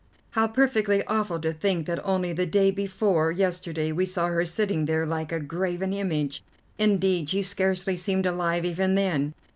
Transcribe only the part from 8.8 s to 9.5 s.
then.